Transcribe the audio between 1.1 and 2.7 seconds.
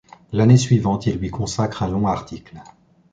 lui consacre un long article.